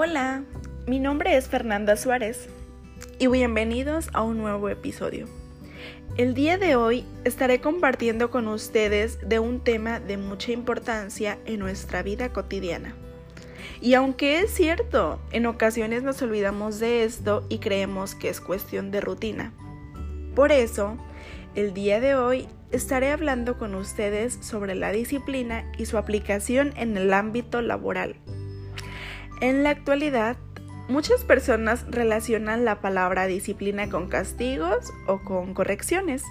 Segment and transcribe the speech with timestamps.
[0.00, 0.44] Hola,
[0.86, 2.48] mi nombre es Fernanda Suárez
[3.18, 5.26] y bienvenidos a un nuevo episodio.
[6.16, 11.58] El día de hoy estaré compartiendo con ustedes de un tema de mucha importancia en
[11.58, 12.94] nuestra vida cotidiana.
[13.80, 18.92] Y aunque es cierto, en ocasiones nos olvidamos de esto y creemos que es cuestión
[18.92, 19.52] de rutina.
[20.36, 20.96] Por eso,
[21.56, 26.96] el día de hoy estaré hablando con ustedes sobre la disciplina y su aplicación en
[26.96, 28.14] el ámbito laboral.
[29.40, 30.36] En la actualidad,
[30.88, 36.24] muchas personas relacionan la palabra disciplina con castigos o con correcciones.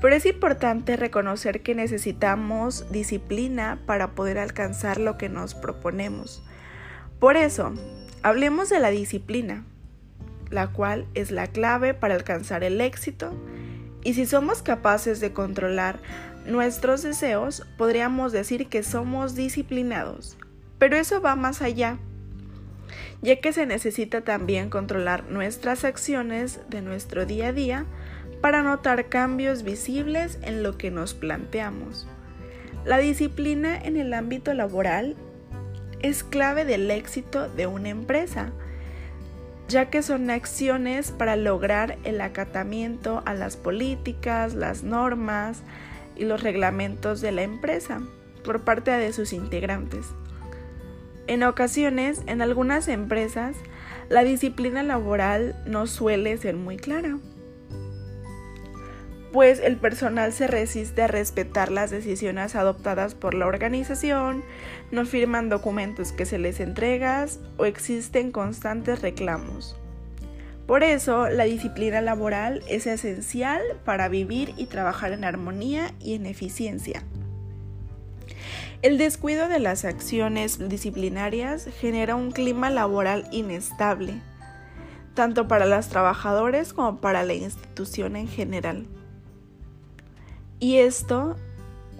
[0.00, 6.44] Pero es importante reconocer que necesitamos disciplina para poder alcanzar lo que nos proponemos.
[7.18, 7.72] Por eso,
[8.22, 9.64] hablemos de la disciplina,
[10.50, 13.32] la cual es la clave para alcanzar el éxito
[14.04, 15.98] y si somos capaces de controlar
[16.46, 20.36] nuestros deseos, podríamos decir que somos disciplinados.
[20.78, 21.98] Pero eso va más allá,
[23.20, 27.86] ya que se necesita también controlar nuestras acciones de nuestro día a día
[28.40, 32.08] para notar cambios visibles en lo que nos planteamos.
[32.84, 35.16] La disciplina en el ámbito laboral
[36.00, 38.52] es clave del éxito de una empresa
[39.72, 45.62] ya que son acciones para lograr el acatamiento a las políticas, las normas
[46.14, 48.02] y los reglamentos de la empresa
[48.44, 50.06] por parte de sus integrantes.
[51.26, 53.56] En ocasiones, en algunas empresas,
[54.08, 57.18] la disciplina laboral no suele ser muy clara
[59.32, 64.44] pues el personal se resiste a respetar las decisiones adoptadas por la organización,
[64.90, 69.76] no firman documentos que se les entregas o existen constantes reclamos.
[70.66, 76.26] Por eso, la disciplina laboral es esencial para vivir y trabajar en armonía y en
[76.26, 77.02] eficiencia.
[78.82, 84.20] El descuido de las acciones disciplinarias genera un clima laboral inestable,
[85.14, 88.88] tanto para los trabajadores como para la institución en general.
[90.58, 91.36] Y esto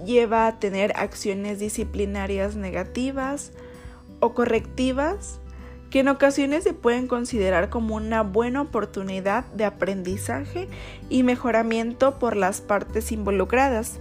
[0.04, 3.52] lleva a tener acciones disciplinarias negativas
[4.18, 5.38] o correctivas
[5.88, 10.66] que en ocasiones se pueden considerar como una buena oportunidad de aprendizaje
[11.08, 14.00] y mejoramiento por las partes involucradas,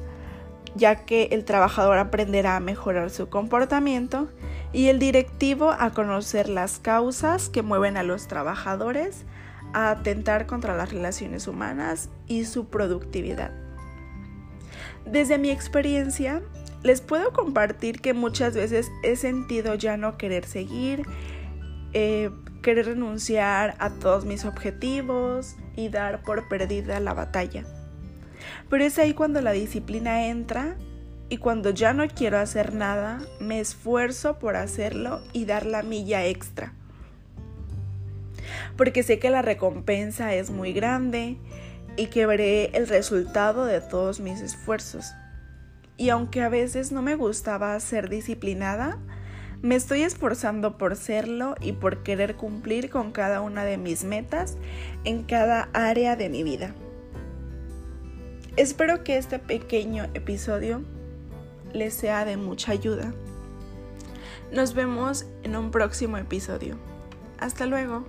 [0.76, 4.30] ya que el trabajador aprenderá a mejorar su comportamiento
[4.74, 9.26] y el directivo a conocer las causas que mueven a los trabajadores
[9.74, 13.52] a atentar contra las relaciones humanas y su productividad.
[15.06, 16.42] Desde mi experiencia,
[16.84, 21.04] les puedo compartir que muchas veces he sentido ya no querer seguir,
[21.94, 22.32] eh,
[22.62, 27.66] querer renunciar a todos mis objetivos y dar por perdida la batalla.
[28.70, 30.76] Pero es ahí cuando la disciplina entra
[31.30, 36.26] y cuando ya no quiero hacer nada, me esfuerzo por hacerlo y dar la milla
[36.26, 36.74] extra.
[38.76, 41.38] Porque sé que la recompensa es muy grande
[41.96, 45.14] y que veré el resultado de todos mis esfuerzos.
[45.98, 48.98] Y aunque a veces no me gustaba ser disciplinada,
[49.62, 54.58] me estoy esforzando por serlo y por querer cumplir con cada una de mis metas
[55.04, 56.74] en cada área de mi vida.
[58.62, 60.84] Espero que este pequeño episodio
[61.74, 63.12] les sea de mucha ayuda.
[64.52, 66.78] Nos vemos en un próximo episodio.
[67.40, 68.06] Hasta luego.